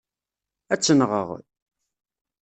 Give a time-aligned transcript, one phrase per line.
[0.73, 1.27] Ad tt-nɣeɣ.